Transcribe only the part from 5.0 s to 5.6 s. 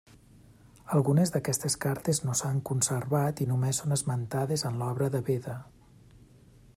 de Beda.